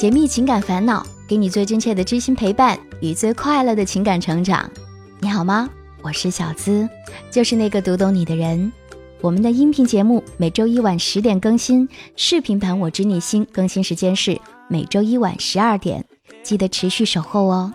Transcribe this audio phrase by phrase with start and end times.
[0.00, 4.66] 解密情感烦恼，给你最真切的知心陪伴与最快乐的情感成长。
[5.18, 5.68] 你好吗？
[6.00, 6.88] 我是小资，
[7.30, 8.72] 就是那个读懂你的人。
[9.20, 11.86] 我们的音频节目每周一晚十点更新，
[12.16, 14.40] 视频版我知你心更新时间是
[14.70, 16.02] 每周一晚十二点，
[16.42, 17.70] 记得持续守候哦。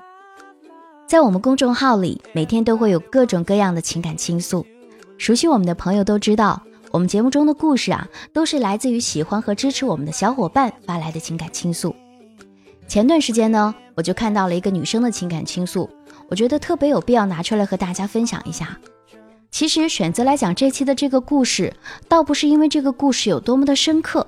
[1.05, 4.66] 在我们公众号里，每天都会有各种各样的情感倾诉。
[5.20, 11.96] 熟悉我们的朋友都知道，我们节目中的故事啊，都是来自于喜欢和支持我们的小伙伴发来的情感倾诉。
[12.88, 15.89] 前段时间呢，我就看到了一个女生的情感倾诉，
[16.30, 18.78] 我觉得特别有必要拿出来和大家分享一下。
[19.52, 21.74] 其实选择来讲这期的这个故事，
[22.08, 24.25] 倒不是因为这个故事有多么的深刻，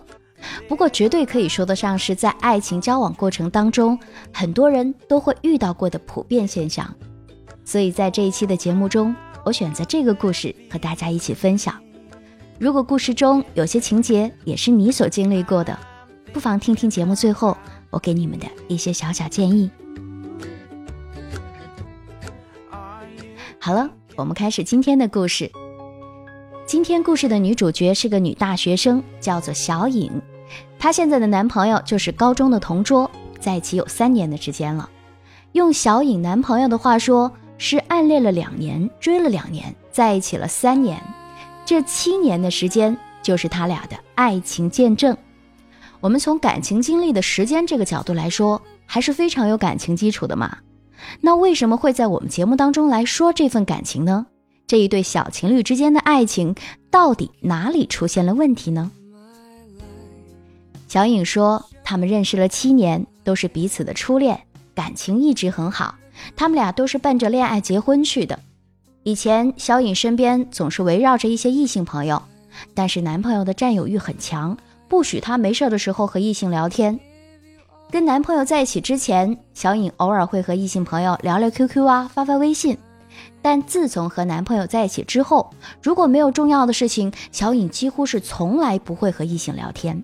[0.67, 3.97] 不过绝对可以说得上是在爱情交往过程当中，
[4.33, 6.93] 很多人都会遇到过的普遍现象。
[7.63, 9.15] 所以在这一期的节目中。
[9.45, 11.73] 我选择这个故事和大家一起分享。
[12.59, 15.79] 如果故事中有些情节也是你所经历过的，
[16.33, 17.55] 不妨听听节目最后
[17.89, 19.69] 我给你们的一些小小建议。
[23.59, 25.51] 好了，我们开始今天的故事。
[26.65, 30.21] 今天故事的女主角是个女大学生，叫做小颖。
[30.77, 34.89] 她现在的男朋友就是高中的同桌，在一起有三年的时间了。
[35.53, 37.31] 用小颖男朋友的话说。
[37.59, 41.01] 是暗恋了两年，追了两年，在一起了三年，
[41.65, 45.17] 这七年的时间就是他俩的爱情见证。
[45.99, 50.57] 我们从感情经历的时间这个角度来说，还是非常有感情基础的嘛。
[51.21, 54.25] 那为什么会在我们节目当中来说这份感情呢？
[54.65, 56.53] 这一对小情侣之间的爱情
[56.91, 58.91] 到底哪里出现了问题呢？
[60.87, 64.39] 小颖说，他们认识了七年，都是彼此的初恋，
[64.75, 65.95] 感情一直很好。
[66.35, 68.39] 他们俩都是奔着恋爱结婚去的。
[69.03, 72.21] 以前小颖身边总是围绕着一些异性朋友，
[72.73, 74.57] 但是男朋友的占有欲很强，
[74.87, 76.99] 不许她没事的时候和异性聊天。
[77.89, 82.77] 跟男朋友在一起之前，小颖偶尔会和异性朋友聊聊 QQ 啊，发发微信。
[83.41, 85.49] 但自从和男朋友在一起之后，
[85.81, 90.03] 如果没有重要的事情，小颖几乎是从来不会和异性聊天。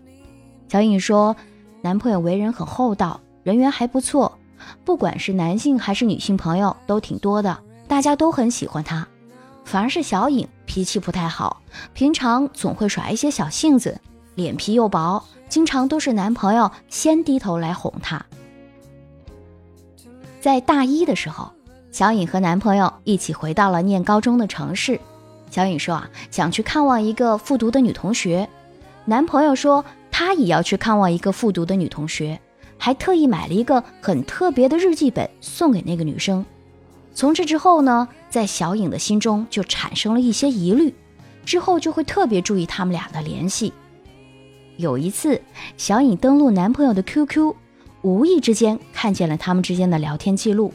[0.70, 1.36] 小颖说，
[1.82, 4.38] 男朋友为人很厚道，人缘还不错。
[4.86, 9.06] 不管是男性还是女性朋友都挺多的，大家都很喜欢他。
[9.66, 11.62] 反而是小颖脾气不太好，
[11.94, 14.00] 平常总会耍一些小性子，
[14.36, 18.26] 脸皮又薄，经常都是男朋友先低头来哄她。
[20.42, 21.52] 在大一的时候，
[21.92, 25.00] 小颖和男朋友一起回到了念高中的城市。
[25.50, 28.50] 小颖说啊，想去看望一个复读的女同学，
[29.06, 32.40] 男朋友说他也要去看望一个复读的女同学。
[32.76, 36.46] 还特意买了一个很特别的日记本送给那个女生。
[37.14, 40.94] 从这之后呢，在小颖的心中就产生了一些疑虑，
[41.46, 43.72] 之后就会特别注意他们俩的联系。
[44.78, 45.42] 有一次，
[45.78, 47.54] 小颖登录男朋友的 QQ，
[48.02, 50.74] 无意之间看见了他们之间的聊天记录。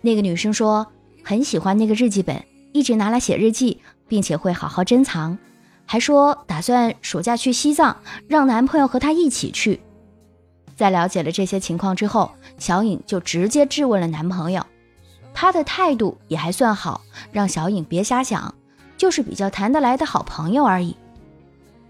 [0.00, 0.86] 那个女生说
[1.24, 5.36] 很喜欢那个日记本，一直拿来写日记，并且会好好珍藏，
[5.84, 7.96] 还说打算暑假去西藏，
[8.28, 9.80] 让男朋友和她一起去。
[10.76, 14.64] 在了解了这些情况之后，小颖就直接质问了男朋友，
[15.34, 17.00] 他的态度也还算好，
[17.32, 18.54] 让小颖别瞎想，
[18.96, 20.94] 就是比较谈得来的好朋友而已。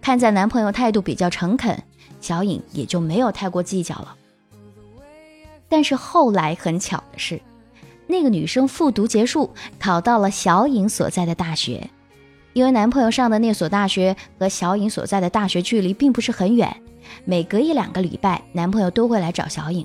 [0.06, 1.82] 看在男朋友态度比较诚恳，
[2.20, 4.14] 小颖也就没有太过计较了。
[5.68, 7.40] 但是后来很巧的是，
[8.06, 9.50] 那个女生复读结束，
[9.80, 11.90] 考到了小颖所在的大学，
[12.52, 16.80] 因为男朋友上的那所大学和小颖所在的大学距离并不是很远。
[17.24, 19.84] 每隔一两个礼拜，男朋友都会来找小颖。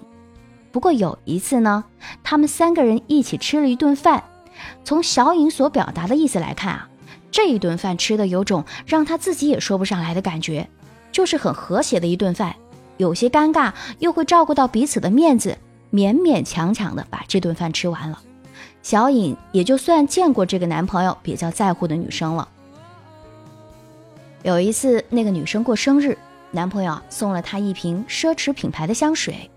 [0.71, 1.83] 不过有一次呢，
[2.23, 4.23] 他们三个人一起吃了一顿饭。
[4.83, 6.89] 从小颖所表达的意思来看啊，
[7.31, 10.67] 这一顿饭吃的有种让她自己也说不上来的感觉，
[11.11, 12.55] 就是很和谐的一顿饭，
[12.97, 15.57] 有些尴尬，又会照顾到彼此的面子，
[15.91, 18.21] 勉勉强强的把这顿饭吃完了。
[18.83, 22.47] 小颖也就算见过这个男朋友比较在乎的女生了。
[24.43, 26.17] 有一次，那个女生过生日。
[26.53, 29.49] 男朋友送了她一瓶奢侈品牌的香水，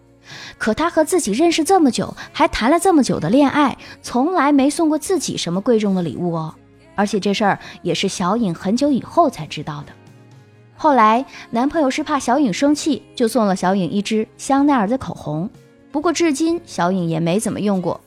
[0.59, 6.55] 可他和自己认识这么久，还谈了这么久的恋爱，从来没送过自己什么贵重的礼物哦。
[6.95, 9.93] 而且这事儿也是小颖很久以后才知道的。
[10.77, 15.49] 后来男朋友是怕小颖生气，就送了小颖一支香奈儿的口红。
[15.93, 18.01] 不过至今小颖也没怎么用过。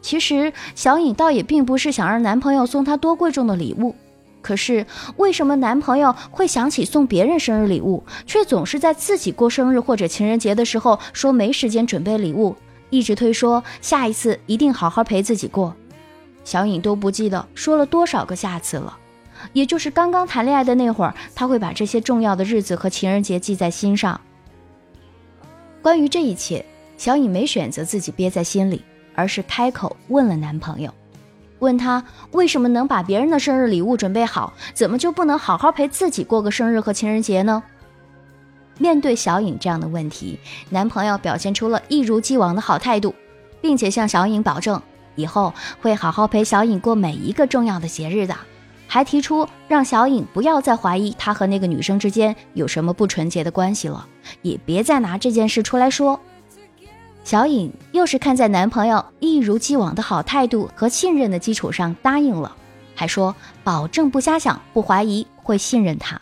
[0.00, 3.94] 其实小颖倒也并不是想让男朋友送她多贵重的礼物。
[4.40, 4.86] 可是，
[5.16, 12.54] 为什么男朋友会想起送别人生日礼物，却总是在自己过生日或者情人节的时候说没时间准备礼物，
[12.88, 15.74] 一直推说下一次一定好好陪自己过？
[16.46, 18.96] 小颖都不记得说了多少个下次了。
[19.52, 24.18] 也就是刚刚谈恋爱的那会儿，他会把这些重要的日子和情人节记在心上。
[25.82, 26.64] 关于这一切，
[26.96, 28.82] 小颖没选择自己憋在心里，
[29.14, 30.94] 而是开口问了男朋友，
[31.58, 37.62] 问他为什么能把别人的生日礼物准备好，怎么就不能好好陪自己过个生日和情人节呢？
[38.78, 40.38] 面对小颖这样的问题，
[40.70, 43.14] 男朋友表现出了一如既往的好态度，
[43.60, 44.80] 并且向小颖保证
[45.16, 45.52] 以后
[45.82, 48.36] 会好好陪小颖过每一个重要的节日的，
[48.86, 54.06] 还提出让小颖不要再怀疑他和那个女生之间有什么不纯洁的关系了，
[54.42, 56.20] 也别再拿这件事出来说。
[57.24, 62.54] 小颖又是看在男朋友一如既往的好态度和信任的基础上答应了，
[62.94, 63.34] 还说
[63.64, 66.20] 保证不瞎想、不怀疑，会信任他。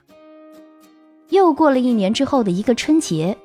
[1.28, 3.36] 又过了一年之后的一个春节，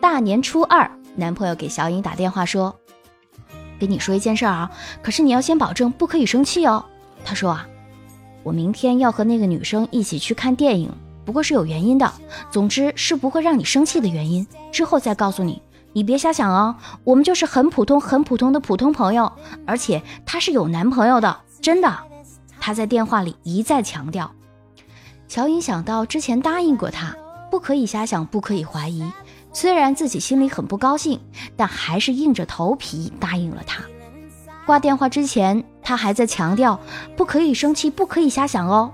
[0.00, 2.74] 大年初二，男朋友给小颖打电话说
[3.84, 4.70] ：“跟你说一件事儿啊，
[5.02, 6.84] 可是你要先保证不可以生气哦。”
[7.24, 7.66] 他说啊，
[8.42, 10.90] 我明天要和那个女生一起去看电影，
[11.24, 12.12] 不过是有原因的，
[12.50, 15.60] 总之是不会让你生气的原因，之后再告诉你，
[15.92, 16.76] 你别瞎想哦。
[17.04, 19.32] 我们就是很普通、很普通的普通朋友，
[19.66, 21.96] 而且他是有男朋友的，真的。
[22.60, 24.30] 他在电话里一再强调。
[25.28, 27.14] 小颖想到之前答应过他。
[27.50, 29.04] 不可以瞎想，不可以怀疑。
[29.54, 31.20] 虽然自己心里很不高兴，
[31.56, 33.82] 但还是硬着头皮答应了他。
[34.66, 36.78] 挂电话之前，他还在强调
[37.16, 38.92] 不可以生气，不可以瞎想哦。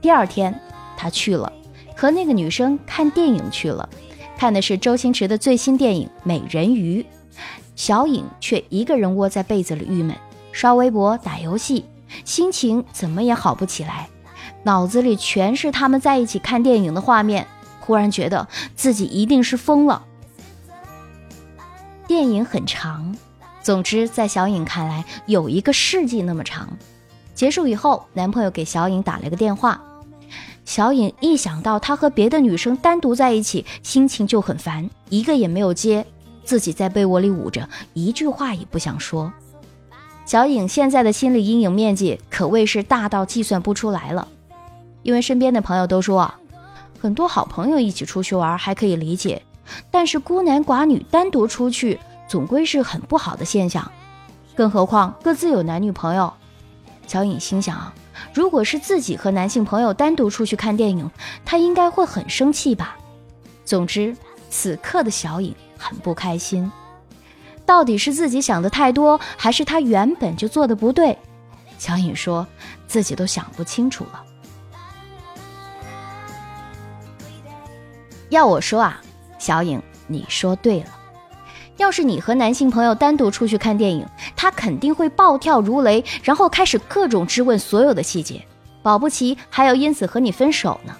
[0.00, 0.58] 第二天，
[0.96, 1.52] 他去了，
[1.96, 3.88] 和那个女生看电影去了，
[4.36, 7.02] 看的是周星驰的最新电影《美人鱼》。
[7.76, 10.16] 小颖却一个人窝在被子里郁闷，
[10.50, 11.84] 刷微博、打游戏，
[12.24, 14.08] 心情怎么也好不起来。
[14.62, 17.46] 脑子里全是他们在一起看电影的画面，
[17.86, 20.04] 忽然觉得自己一定是疯了。
[22.08, 23.16] 电影很长，
[23.62, 26.68] 总之在小颖看来有一个世纪那么长。
[27.32, 29.80] 结束以后，男朋友给小颖打了个电话，
[30.64, 36.04] 小颖一想到他和别的女生单独在一起，心情就很烦，一个也没有接，
[36.44, 39.32] 自己在被窝里捂着，一句话也不想说。
[40.24, 44.26] 小颖现在的心理阴影面积可谓是大到计算不出来了。
[45.04, 46.34] 因为身边的朋友都说，
[47.00, 49.42] 很多好朋友一起出去玩还可以理解，
[49.90, 51.98] 但是孤男寡女单独出去
[52.28, 53.90] 总归是很不好的现象，
[54.54, 56.32] 更何况各自有男女朋友。
[57.06, 57.92] 小颖心想，
[58.34, 61.08] 如果是自己和男性朋友单独出去看电影，
[61.44, 62.96] 她应该会很生气吧。
[63.64, 64.16] 总之，
[64.50, 66.70] 此刻的小颖很不开心。
[67.64, 71.18] 到底是自己想的太多，还是他原本就做的不对？
[71.78, 72.46] 小颖说
[72.86, 74.24] 自己都想不清楚了。
[78.28, 79.00] 要我说啊，
[79.38, 80.86] 小颖，你说对了。
[81.76, 88.42] 要是你和男性朋友单独出去看电影，他肯定会暴跳如雷，然后开始各种质问所有的细节，
[88.82, 90.96] 保不齐还要因此和你分手呢。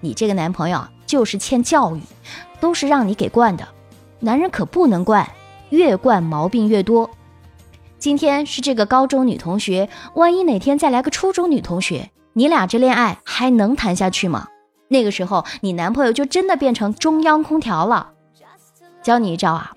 [0.00, 2.00] 你这个男朋友就是欠教育，
[2.60, 3.68] 都是让你给惯的。
[4.20, 5.28] 男人可不能惯，
[5.68, 7.10] 越惯毛病越多。
[7.98, 14.48] 今天是这个高中女同学，万一哪天再来个初中女同学，你俩这恋爱还能谈下去吗？
[14.88, 18.10] 那个时候，你男朋友就真的变成中央空调了。
[19.02, 19.72] 教你一招啊，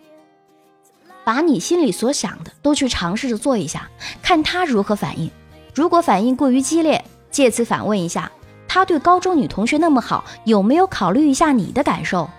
[1.23, 3.89] 把你心里所想的都去尝试着做一下，
[4.21, 5.29] 看他如何反应。
[5.73, 8.31] 如果反应过于激烈，借此反问一下，
[8.67, 12.29] 他对高中女同学那么好，有没有考虑一下你的感受？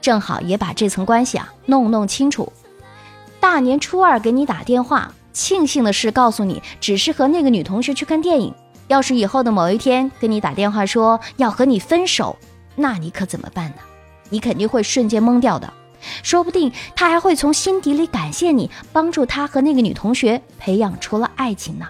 [0.00, 2.52] 正好也把这层关系啊弄弄清楚。
[3.40, 8.54] 大年初二给你打电话，庆幸的是告诉你，只是和那个女同学去看电影。
[8.88, 12.36] 要是以后的某一天跟你打电话说要和你分手，
[12.76, 13.76] 那你可怎么办呢？
[14.30, 15.72] 你肯定会瞬间懵掉的，
[16.22, 21.86] 说不定他还会从心底里感谢你，帮助他和那个女同学培养出了爱情呢。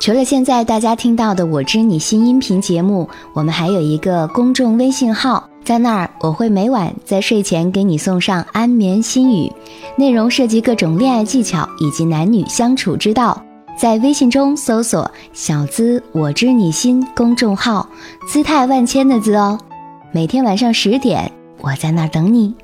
[0.00, 5.48] 除了现在大家听到的《我知你心》音频节目，我们还有一个公众微信号。
[5.64, 9.50] 在那儿，我会每晚在睡前给你送上安眠心语，
[9.96, 13.42] 内容涉及各种恋爱技巧以及男女相处之道。
[13.74, 17.88] 在微信中搜索“小资我知你心”公众号，
[18.28, 19.58] 姿态万千的“字”哦。
[20.12, 22.54] 每天晚上十点，我在那儿等你。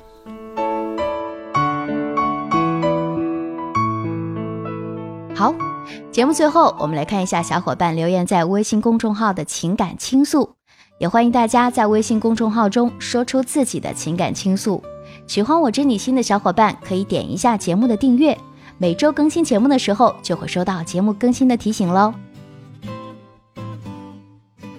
[5.35, 5.53] 好，
[6.11, 10.51] 节目最后，我们来看一下小伙伴留言在微信公众号的情感倾诉。
[11.01, 14.83] 也欢迎大家在微信公众号中说出自己的情感倾诉。
[15.25, 18.37] 喜欢我知你心的小伙伴可以点一下节目的订阅，
[18.77, 22.13] 每周更新节目的时候就会收到节目更新的提醒喽。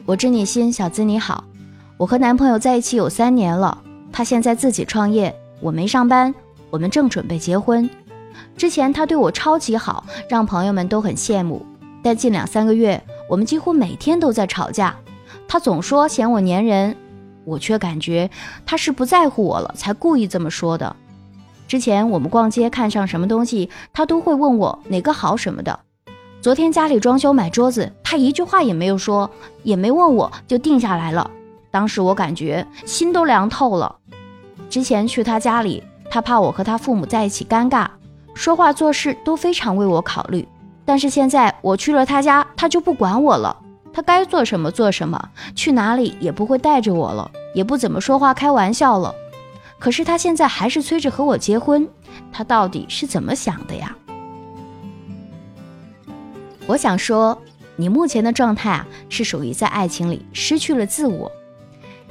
[0.06, 1.42] 我知你心，小资你好，
[1.96, 3.76] 我和男朋友在一起有三年了，
[4.12, 6.32] 他现在自己创业，我没上班，
[6.70, 7.90] 我们正准备结婚。
[8.56, 11.66] 之前他对我超级好，让朋友们都很羡慕。
[12.00, 14.94] 但近两三个月，我们几乎每天都在吵架。
[15.52, 16.96] 他总说嫌我粘人，
[17.44, 18.30] 我却感觉
[18.64, 20.96] 他是不在乎我了，才故意这么说的。
[21.68, 25.78] 之前我们逛街看上什么东西，他都会问我哪个好什么的。
[26.40, 29.30] 昨天家里装修买桌子，他一句话也没有说，
[29.62, 31.30] 也没问我就定下来了。
[31.70, 33.96] 当时我感觉心都凉透了。
[34.70, 37.86] 之前去他家里，他怕我和他父母在一起尴尬，
[38.32, 40.48] 说话做事都非常为我考虑。
[40.86, 43.54] 但是现在我去了他家，他就不管我了，
[43.92, 49.14] 他该做什么做什么，去哪里也不会带着我了，也不怎么说话开玩笑了。
[49.78, 51.88] 可是他现在还是催着和我结婚，
[52.32, 53.96] 他到底是怎么想的呀？
[56.66, 57.36] 我想说，
[57.74, 61.30] 你目前的状态啊，是属于在爱情里失去了自我。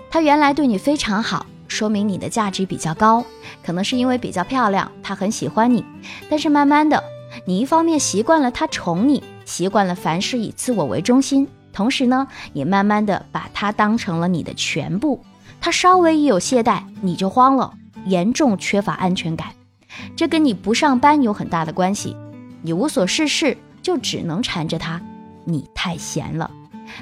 [0.10, 3.26] 他原来对你非常好，说明你的价值比较高，
[3.66, 5.86] 可能是因为比较漂亮，他很喜欢你。
[6.30, 7.02] 但是慢慢的，
[7.46, 15.24] 你一方面习惯了他宠你，习惯了凡事以自我为中心，同时呢，也慢慢的把他当成了你的全部。
[15.60, 17.74] 他稍微一有懈怠，你就慌了，
[18.06, 19.50] 严重缺乏安全感。
[20.16, 22.16] 这跟你不上班有很大的关系，
[22.62, 23.58] 你无所事事。
[23.82, 25.02] 就只能缠着他，
[25.44, 26.52] 你太闲了。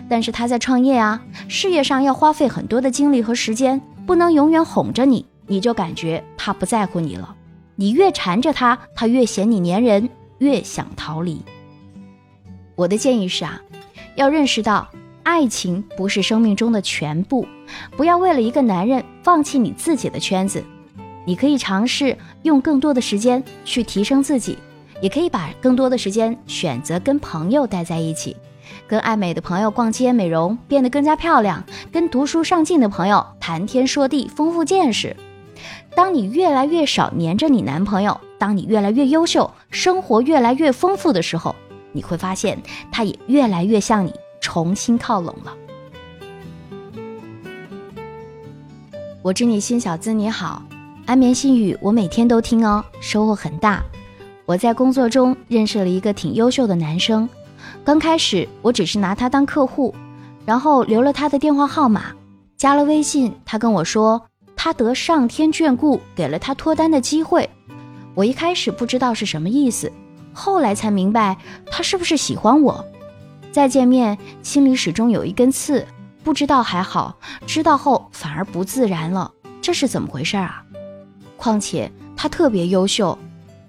[0.07, 7.35] 但是他在创业啊，事业上要花费很多的精力和时间，不能永远哄着你，你就感觉他不在乎你了。
[7.75, 11.43] 你越缠着他，他越嫌你粘人，越想逃离。
[12.75, 13.59] 我的建议是啊，
[14.19, 14.85] 要认识到
[15.23, 17.47] 爱情不是生命中的全部，
[17.95, 20.61] 不要为了一个男人放弃你自己的圈子。
[21.25, 24.57] 你可以尝试用更多的时间去提升自己。
[25.01, 28.35] 也可以把更多的时间选择跟朋友待在一起，
[28.85, 35.15] 跟爱美的朋友逛街美容，变得更加漂亮；跟读书上进的朋友谈天说地，丰富见识。
[35.95, 41.55] 当你越来越少黏着你男朋友，当你越来越优秀，生活越来越丰富的时候，
[41.91, 45.53] 你会发现他也越来越向你重新靠拢了。
[49.21, 50.63] 我知你心，小资你好，
[51.05, 53.83] 安眠心语我每天都听哦，收获很大。
[54.45, 57.27] 我在工作中认识了一个挺优秀的男生，
[57.83, 59.93] 刚开始我只是拿他当客户，
[60.45, 62.05] 然后留了他的电话号码，
[62.57, 63.31] 加了微信。
[63.45, 64.19] 他跟我说
[64.55, 67.47] 他得上天眷顾，给了他脱单的机会。
[68.15, 69.91] 我一开始不知道是什么意思，
[70.39, 71.37] 后来才明白
[71.69, 72.85] 他是不是喜欢我。
[73.51, 75.85] 再见面，心里始终有一根刺，
[76.23, 79.29] 不知道还好，知道后反而不自然了，
[79.61, 80.63] 这是怎么回事啊？
[81.35, 83.17] 况且他特别优秀。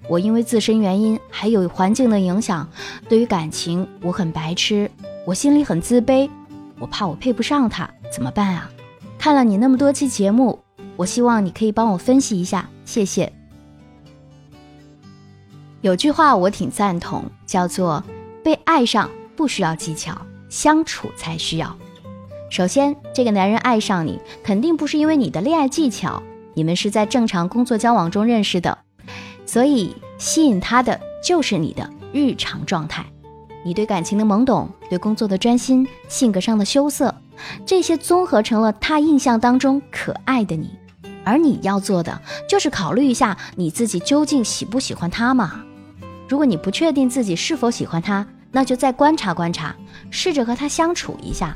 [0.07, 2.65] 我因为自身原因，还有环境的影响，
[3.09, 4.89] 对于感情我很白痴，
[5.27, 6.29] 我心里很自卑，
[6.79, 8.69] 我怕我配不上他，怎么办啊？
[9.19, 10.57] 看了你那么多期节目，
[10.95, 13.40] 我希望你可以帮我分析一下，谢谢。
[15.81, 18.03] 有句话我挺赞同，叫做
[18.43, 20.15] 被爱上不需要技巧，
[20.47, 21.75] 相处才需要。
[22.51, 26.21] 首先，这个男人爱上你，肯定不是因为你的恋爱技巧，
[26.53, 28.77] 你们是在正常工作交往中认识的。
[29.47, 33.03] 所以吸引他的就是你的日常状态，
[33.65, 37.15] 你对感情的懵懂，对工作的专心，性格上的羞涩，
[37.65, 40.77] 这些综合成了他印象当中可爱的你。
[41.23, 45.63] 而你要做的就是考虑一下你自己究竟喜不喜欢他嘛。
[46.31, 49.75] 如果你不确定自己是否喜欢他，那就再观察观察，
[50.09, 51.53] 试着和他相处一下，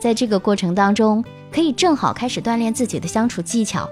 [0.00, 3.88] 在这个过程当中，可以正好开始锻炼自己的相处技巧。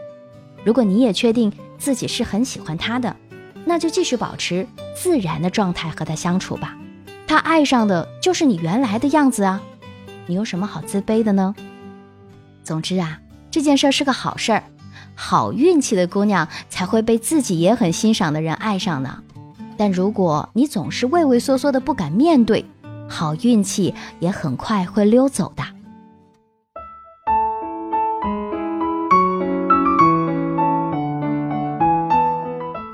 [0.65, 1.53] 如果你也确定。
[1.79, 3.17] 自己是很喜欢他的，
[3.65, 6.77] 那就继续保持自然的状态和他相处吧。
[7.27, 9.63] 他爱上的就是你原来的样子啊，
[10.27, 11.55] 你有什么好自卑的呢？
[12.63, 13.19] 总之啊，
[13.51, 14.65] 这件事是个好事儿，
[15.15, 19.23] 好运气的姑娘才会被自己也很欣赏的人爱上呢。
[19.81, 22.63] 但如果你总是畏畏缩缩的不敢面对，
[23.09, 25.63] 好运气也很快会溜走的。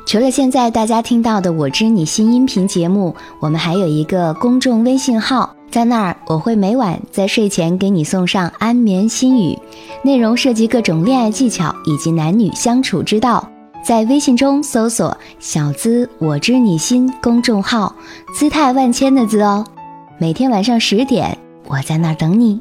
[0.06, 9.58] 除了现在大家听到的《我知你心》音频节目，我们还有一个公众微信号，在那儿我会每晚在睡前给你送上安眠心语，
[10.04, 13.50] 内容涉及各种恋爱技巧以及男女相处之道。
[13.86, 17.94] 在微信中搜索“小资我知你心”公众号，
[18.34, 19.64] 姿态万千的“资”哦。
[20.18, 21.38] 每天晚上十点，
[21.68, 22.60] 我在那儿等你。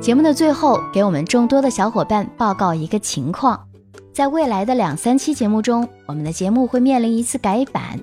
[0.00, 3.66] 节目的最后，给我们众多的小伙伴报告一个情况：
[4.10, 8.00] 在未来的两三期节目中，我们的节目会面临一次改版。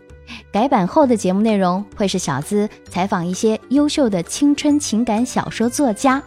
[0.54, 6.22] 改版后的节目内容会是小资采访一些优秀的青春情感小说作家，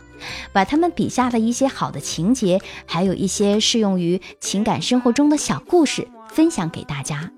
[0.52, 7.31] 把他们笔下的一些好的情节，还有一些适用于情感生活中的小故事分享给大家。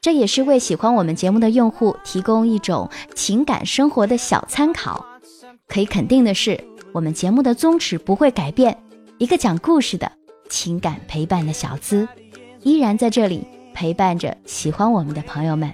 [0.00, 5.04] 这也是为喜欢我们节目的用户提供一种情感生活的小参考。
[5.66, 8.76] 可以肯定的是，我们节目的宗旨不会改变，
[9.16, 10.12] 一个讲故事的
[10.50, 12.06] 情感陪伴的小资，
[12.62, 15.72] 依然在这里陪伴着喜欢我们的朋友们。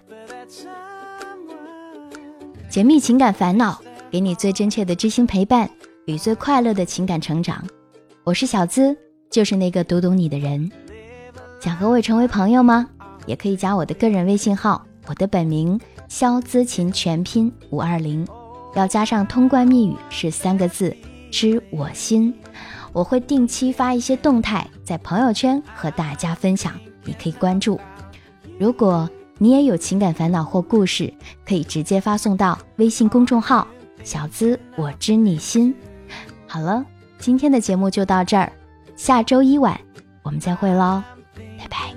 [2.70, 5.68] 解密情感烦恼，给你最真切的知心陪伴
[6.08, 7.62] 与最快乐的情感成长。
[8.24, 8.96] 我是小资，
[9.30, 10.72] 就是那个读懂你的人。
[11.60, 12.88] 想和我成为朋友吗？
[13.26, 18.26] 也可以加我的个人微信号，我的本名肖姿琴，全拼五二零，
[18.74, 20.96] 要加上通关密语是三个字，
[21.30, 22.34] 知我心。
[22.94, 26.72] 我会定期发一些动态在朋友圈和大家分享，
[27.04, 27.78] 你可以关注。
[28.58, 31.12] 如果你也有情感烦恼或故事，
[31.46, 33.68] 可以直接发送到微信公众号
[34.02, 35.74] “小资我知你心”。
[36.48, 36.84] 好了，
[37.18, 38.50] 今天的节目就到这儿，
[38.96, 39.78] 下周一晚
[40.22, 41.02] 我们再会喽，
[41.58, 41.94] 拜拜。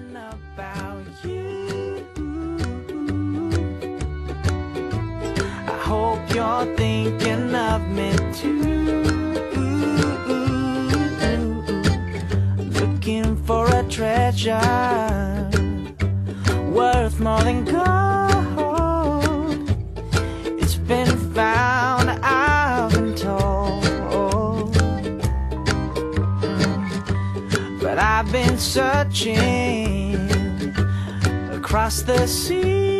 [16.74, 18.11] worth more than gold.
[29.26, 30.74] marching
[31.52, 32.91] across the sea.